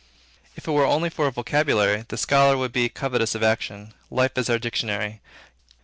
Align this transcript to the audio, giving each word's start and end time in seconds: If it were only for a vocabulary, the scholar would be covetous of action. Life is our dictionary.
If 0.55 0.67
it 0.67 0.71
were 0.71 0.83
only 0.83 1.11
for 1.11 1.27
a 1.27 1.31
vocabulary, 1.31 2.05
the 2.07 2.17
scholar 2.17 2.57
would 2.57 2.73
be 2.73 2.89
covetous 2.89 3.35
of 3.35 3.43
action. 3.43 3.93
Life 4.09 4.35
is 4.35 4.49
our 4.49 4.57
dictionary. 4.57 5.21